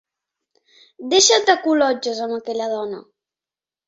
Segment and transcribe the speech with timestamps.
[1.11, 3.03] Deixa't de col·lotges amb aquella dona.